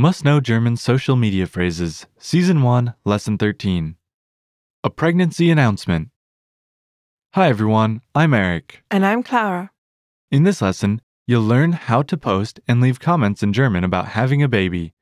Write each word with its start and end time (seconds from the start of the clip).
Must 0.00 0.24
Know 0.24 0.40
German 0.40 0.78
Social 0.78 1.14
Media 1.14 1.46
Phrases, 1.46 2.06
Season 2.16 2.62
1, 2.62 2.94
Lesson 3.04 3.36
13. 3.36 3.96
A 4.82 4.88
Pregnancy 4.88 5.50
Announcement. 5.50 6.08
Hi 7.34 7.50
everyone, 7.50 8.00
I'm 8.14 8.32
Eric. 8.32 8.82
And 8.90 9.04
I'm 9.04 9.22
Clara. 9.22 9.72
In 10.30 10.44
this 10.44 10.62
lesson, 10.62 11.02
you'll 11.26 11.42
learn 11.42 11.72
how 11.72 12.00
to 12.00 12.16
post 12.16 12.60
and 12.66 12.80
leave 12.80 12.98
comments 12.98 13.42
in 13.42 13.52
German 13.52 13.84
about 13.84 14.06
having 14.16 14.42
a 14.42 14.48
baby. 14.48 14.94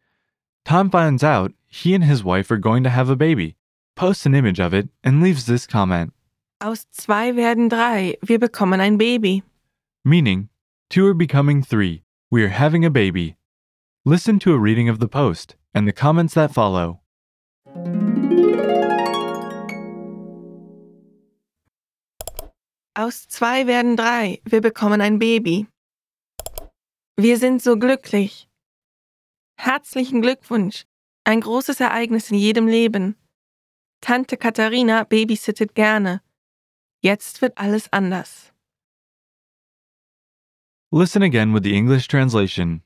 Tom 0.64 0.90
finds 0.90 1.22
out 1.22 1.52
he 1.68 1.94
and 1.94 2.02
his 2.02 2.24
wife 2.24 2.50
are 2.50 2.58
going 2.58 2.82
to 2.82 2.90
have 2.90 3.08
a 3.08 3.14
baby, 3.14 3.54
posts 3.94 4.26
an 4.26 4.34
image 4.34 4.58
of 4.58 4.74
it, 4.74 4.88
and 5.04 5.22
leaves 5.22 5.46
this 5.46 5.64
comment, 5.64 6.12
Aus 6.60 6.86
zwei 6.90 7.30
werden 7.30 7.68
drei. 7.68 8.16
Wir 8.26 8.40
bekommen 8.40 8.80
ein 8.80 8.98
Baby. 8.98 9.44
meaning, 10.04 10.48
two 10.90 11.06
are 11.06 11.14
becoming 11.14 11.62
three, 11.62 12.02
we 12.32 12.42
are 12.42 12.48
having 12.48 12.84
a 12.84 12.90
baby. 12.90 13.36
Listen 14.10 14.38
to 14.38 14.54
a 14.54 14.58
reading 14.58 14.88
of 14.88 15.00
the 15.00 15.06
post 15.06 15.54
and 15.74 15.86
the 15.86 15.92
comments 15.92 16.32
that 16.32 16.50
follow. 16.50 17.00
Aus 22.96 23.28
zwei 23.28 23.66
werden 23.66 23.96
drei. 23.96 24.40
Wir 24.46 24.62
bekommen 24.62 25.02
ein 25.02 25.18
Baby. 25.18 25.66
Wir 27.18 27.36
sind 27.36 27.60
so 27.60 27.76
glücklich. 27.76 28.48
Herzlichen 29.58 30.22
Glückwunsch. 30.22 30.86
Ein 31.24 31.42
großes 31.42 31.78
Ereignis 31.78 32.30
in 32.30 32.38
jedem 32.38 32.66
Leben. 32.66 33.14
Tante 34.00 34.38
Katharina 34.38 35.04
babysittet 35.04 35.74
gerne. 35.74 36.22
Jetzt 37.02 37.42
wird 37.42 37.58
alles 37.58 37.92
anders. 37.92 38.54
Listen 40.90 41.22
again 41.22 41.52
with 41.52 41.62
the 41.62 41.76
English 41.76 42.08
translation. 42.08 42.82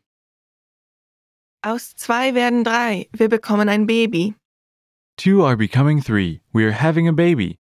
Aus 1.63 1.95
zwei 1.95 2.35
werden 2.35 2.65
drei. 2.65 3.09
Wir 3.13 3.29
bekommen 3.29 3.69
ein 3.69 3.87
Baby. 3.87 4.35
Two 5.17 5.45
are 5.45 5.57
becoming 5.57 6.01
three, 6.03 6.41
we 6.53 6.65
are 6.65 6.73
having 6.73 7.07
a 7.07 7.13
baby. 7.13 7.59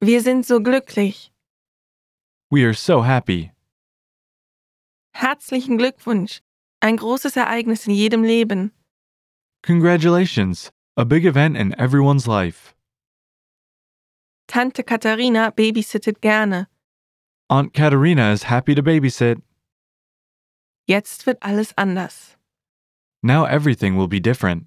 Wir 0.00 0.20
sind 0.20 0.44
so 0.44 0.60
glücklich. 0.60 1.32
We 2.50 2.64
are 2.64 2.74
so 2.74 3.02
happy. 3.02 3.52
Herzlichen 5.14 5.78
Glückwunsch. 5.78 6.42
Ein 6.80 6.98
großes 6.98 7.36
Ereignis 7.36 7.86
in 7.86 7.94
jedem 7.94 8.22
Leben. 8.22 8.72
Congratulations, 9.62 10.70
a 10.96 11.04
big 11.04 11.24
event 11.24 11.56
in 11.56 11.72
everyone's 11.78 12.26
life. 12.26 12.74
Tante 14.46 14.82
Katharina 14.82 15.50
babysittet 15.50 16.20
gerne. 16.20 16.66
Aunt 17.48 17.72
Katerina 17.72 18.32
is 18.32 18.44
happy 18.44 18.74
to 18.74 18.82
babysit. 18.82 19.40
Jetzt 20.86 21.26
wird 21.26 21.42
alles 21.42 21.72
anders. 21.76 22.36
Now 23.22 23.44
everything 23.44 23.96
will 23.96 24.08
be 24.08 24.20
different. 24.20 24.66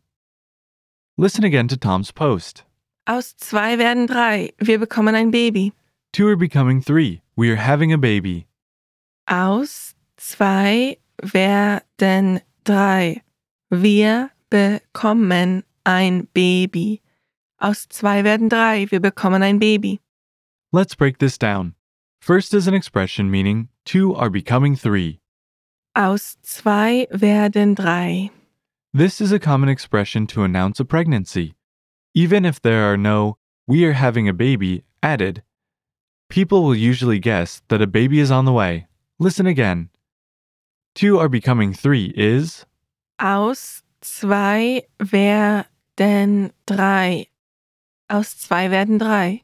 Listen 1.18 1.46
again 1.46 1.68
to 1.70 1.78
Tom's 1.78 2.12
post. 2.12 2.66
Aus 3.06 3.36
zwei 3.38 3.78
werden 3.78 4.06
drei. 4.06 4.54
Wir 4.60 4.80
bekommen 4.80 5.16
ein 5.16 5.32
Baby. 5.32 5.74
Two 6.12 6.28
are 6.28 6.36
becoming 6.36 6.82
three, 6.82 7.22
we 7.36 7.50
are 7.50 7.56
having 7.56 7.94
a 7.94 7.98
baby. 7.98 8.48
Aus 9.28 9.94
zwei 10.18 10.98
werden 11.22 12.42
drei. 12.64 13.22
Wir 13.70 14.32
bekommen 14.50 15.64
ein 15.84 16.28
Baby. 16.34 17.02
Aus 17.60 17.88
zwei 17.90 18.24
werden 18.24 18.50
drei. 18.50 18.90
Wir 18.90 19.00
bekommen 19.00 19.44
ein 19.44 19.60
Baby. 19.60 20.00
Let's 20.72 20.96
break 20.96 21.20
this 21.20 21.38
down. 21.38 21.76
First 22.22 22.54
is 22.54 22.68
an 22.68 22.74
expression 22.74 23.30
meaning 23.30 23.70
two 23.86 24.16
are 24.16 24.30
becoming 24.30 24.76
three. 24.76 25.19
Aus 26.00 26.38
zwei 26.44 27.08
werden 27.12 27.76
drei. 27.76 28.32
This 28.94 29.20
is 29.20 29.34
a 29.34 29.38
common 29.38 29.68
expression 29.68 30.28
to 30.28 30.44
announce 30.44 30.80
a 30.80 30.86
pregnancy. 30.86 31.56
Even 32.16 32.46
if 32.46 32.62
there 32.62 32.90
are 32.90 32.96
no 32.96 33.36
we 33.68 33.84
are 33.84 33.92
having 33.92 34.30
a 34.30 34.34
baby 34.34 34.86
added, 35.04 35.44
people 36.30 36.64
will 36.64 36.74
usually 36.74 37.20
guess 37.20 37.62
that 37.68 37.82
a 37.82 37.86
baby 37.86 38.22
is 38.22 38.32
on 38.32 38.46
the 38.46 38.54
way. 38.54 38.88
Listen 39.20 39.46
again. 39.46 39.90
Two 40.96 41.20
are 41.20 41.28
becoming 41.28 41.74
three 41.74 42.14
is 42.16 42.66
Aus 43.20 43.84
zwei 44.00 44.84
werden 45.00 46.54
drei. 46.66 47.28
Aus 48.10 48.34
zwei 48.36 48.70
werden 48.70 49.00
drei. 49.00 49.44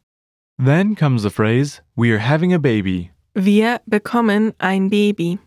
Then 0.57 0.95
comes 0.95 1.23
the 1.23 1.29
phrase, 1.29 1.81
we 1.97 2.11
are 2.11 2.19
having 2.19 2.53
a 2.53 2.59
baby. 2.59 3.11
Wir 3.35 3.81
bekommen 3.89 4.53
ein 4.61 4.87
Baby. 4.87 5.37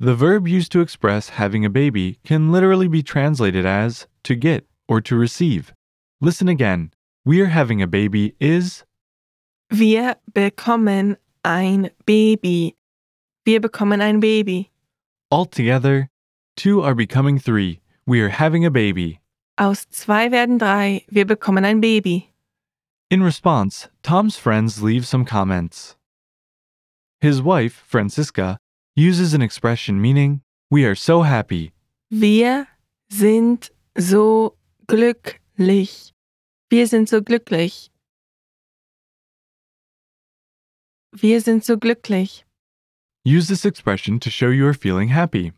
The 0.00 0.14
verb 0.14 0.46
used 0.46 0.70
to 0.72 0.80
express 0.80 1.30
having 1.30 1.64
a 1.64 1.70
baby 1.70 2.20
can 2.24 2.52
literally 2.52 2.86
be 2.86 3.02
translated 3.02 3.66
as 3.66 4.06
to 4.22 4.36
get 4.36 4.64
or 4.86 5.00
to 5.00 5.16
receive. 5.16 5.72
Listen 6.20 6.48
again. 6.48 6.92
We 7.24 7.40
are 7.40 7.46
having 7.46 7.82
a 7.82 7.88
baby 7.88 8.36
is 8.38 8.84
Wir 9.70 10.14
bekommen 10.32 11.16
ein 11.44 11.90
Baby. 12.06 12.76
Wir 13.44 13.60
bekommen 13.60 14.00
ein 14.00 14.20
Baby. 14.20 14.70
altogether, 15.32 16.08
two 16.56 16.80
are 16.80 16.94
becoming 16.94 17.38
three. 17.40 17.80
We 18.06 18.20
are 18.20 18.30
having 18.30 18.64
a 18.64 18.70
baby. 18.70 19.20
Aus 19.58 19.84
zwei 19.90 20.30
werden 20.30 20.58
drei. 20.58 21.04
Wir 21.10 21.26
bekommen 21.26 21.64
ein 21.64 21.80
Baby. 21.80 22.30
In 23.10 23.22
response, 23.24 23.88
Tom's 24.04 24.36
friends 24.36 24.80
leave 24.80 25.06
some 25.06 25.24
comments. 25.24 25.96
His 27.20 27.42
wife, 27.42 27.82
Franziska, 27.84 28.58
uses 28.98 29.32
an 29.32 29.40
expression 29.40 30.00
meaning, 30.02 30.40
we 30.70 30.84
are 30.84 30.96
so 30.96 31.22
happy. 31.22 31.72
Wir 32.10 32.66
sind 33.08 33.70
so 33.96 34.56
glücklich. 34.88 36.12
Wir 36.68 36.86
sind 36.88 37.08
so 37.08 37.22
glücklich. 37.22 37.90
Wir 41.12 41.40
sind 41.40 41.64
so 41.64 41.76
glücklich. 41.76 42.44
Use 43.24 43.46
this 43.46 43.64
expression 43.64 44.18
to 44.18 44.30
show 44.30 44.48
you 44.48 44.66
are 44.66 44.74
feeling 44.74 45.10
happy. 45.10 45.52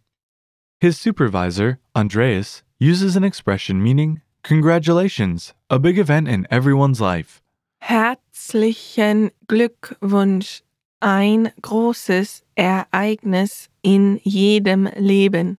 His 0.79 0.99
supervisor, 0.99 1.79
Andreas, 1.95 2.63
uses 2.79 3.17
an 3.17 3.25
expression 3.25 3.83
meaning, 3.83 4.21
congratulations, 4.43 5.55
a 5.71 5.79
big 5.79 5.99
event 5.99 6.29
in 6.29 6.47
everyone's 6.51 7.01
life. 7.01 7.41
Herzlichen 7.81 9.31
Glückwunsch. 9.47 10.63
Ein 11.03 11.51
großes 11.63 12.45
Ereignis 12.57 13.71
in 13.81 14.21
jedem 14.23 14.85
Leben. 14.97 15.57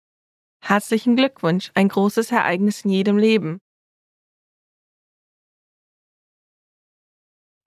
Herzlichen 0.62 1.16
Glückwunsch. 1.16 1.72
Ein 1.74 1.88
großes 1.88 2.32
Ereignis 2.32 2.86
in 2.86 2.92
jedem 2.92 3.18
Leben. 3.18 3.60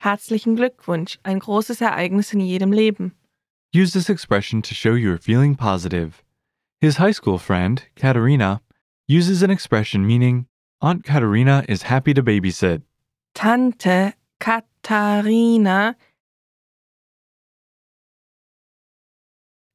Herzlichen 0.00 0.54
Glückwunsch. 0.54 1.18
Ein 1.24 1.40
großes 1.40 1.80
Ereignis 1.80 2.32
in 2.32 2.38
jedem 2.40 2.70
Leben. 2.70 3.16
Use 3.74 3.92
this 3.92 4.08
expression 4.08 4.62
to 4.62 4.72
show 4.72 4.94
you 4.94 5.10
are 5.10 5.18
feeling 5.18 5.56
positive. 5.56 6.22
His 6.80 6.98
high 6.98 7.12
school 7.12 7.38
friend, 7.38 7.82
Katerina, 7.96 8.60
uses 9.08 9.42
an 9.42 9.50
expression 9.50 10.06
meaning, 10.06 10.46
Aunt 10.80 11.02
Katerina 11.02 11.64
is 11.68 11.82
happy 11.82 12.14
to 12.14 12.22
babysit. 12.22 12.82
Tante 13.34 14.14
Katharina 14.38 15.96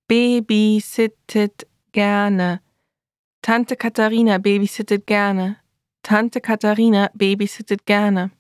babysittet 0.10 1.64
gerne. 1.92 2.60
Tante 3.42 3.76
Katharina 3.76 4.38
babysittet 4.40 5.06
gerne. 5.06 5.58
Tante 6.04 6.42
Katharina 6.42 7.10
babysittet 7.16 7.86
gerne. 7.86 8.32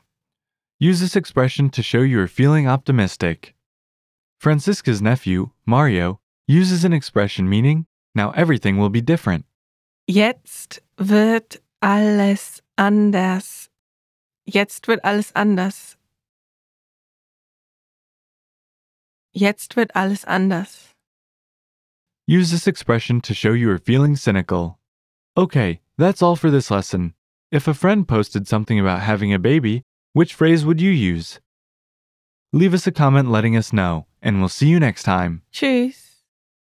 Use 0.80 1.00
this 1.00 1.16
expression 1.16 1.69
to 1.69 1.83
show 1.83 2.01
you 2.01 2.19
are 2.19 2.27
feeling 2.27 2.68
optimistic. 2.68 3.54
Franziska's 4.39 5.01
nephew, 5.01 5.50
Mario, 5.66 6.19
uses 6.48 6.86
an 6.86 6.94
expression 6.94 7.50
meaning, 7.50 7.86
now 8.15 8.31
everything 8.31 8.77
will 8.77 8.89
be 8.89 9.01
different. 9.01 9.45
Jetzt 10.07 10.81
wird 10.98 11.62
alles 11.81 12.63
anders. 12.77 13.69
Jetzt 14.45 14.88
wird 14.88 15.04
alles 15.04 15.31
anders. 15.36 15.98
Jetzt 19.31 19.75
wird 19.75 19.95
alles 19.95 20.25
anders. 20.25 20.88
Use 22.30 22.52
this 22.52 22.68
expression 22.68 23.22
to 23.22 23.34
show 23.34 23.54
you 23.54 23.72
are 23.72 23.80
feeling 23.80 24.16
cynical. 24.16 24.78
Okay, 25.36 25.80
that's 25.98 26.22
all 26.22 26.36
for 26.36 26.52
this 26.52 26.70
lesson. 26.70 27.16
If 27.52 27.68
a 27.68 27.74
friend 27.74 28.08
posted 28.08 28.48
something 28.48 28.80
about 28.80 29.00
having 29.00 29.34
a 29.34 29.40
baby, 29.40 29.81
which 30.14 30.36
phrase 30.36 30.64
would 30.64 30.80
you 30.80 30.92
use? 30.92 31.40
Leave 32.54 32.76
us 32.76 32.86
a 32.86 32.92
comment 32.92 33.31
letting 33.31 33.58
us 33.58 33.74
know, 33.74 34.06
and 34.22 34.38
we'll 34.38 34.48
see 34.48 34.68
you 34.68 34.80
next 34.80 35.02
time. 35.02 35.42
Tschüss. 35.52 36.09